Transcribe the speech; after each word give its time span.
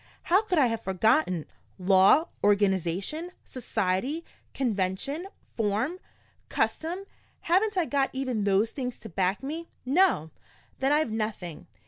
How 0.23 0.41
could 0.41 0.57
I 0.57 0.65
have 0.65 0.81
forgotten? 0.81 1.45
Law, 1.77 2.25
organization, 2.43 3.29
society, 3.45 4.25
convention, 4.51 5.27
form, 5.55 5.99
custom 6.49 7.05
haven't 7.41 7.77
I 7.77 7.85
got 7.85 8.09
even 8.11 8.43
those 8.43 8.71
things 8.71 8.97
to 8.97 9.09
back 9.09 9.43
me? 9.43 9.67
No? 9.85 10.31
Then 10.79 10.91
I've 10.91 11.11
nothing! 11.11 11.67